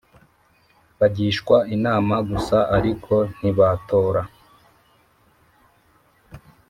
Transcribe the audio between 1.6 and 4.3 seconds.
inama gusa ariko ntibatora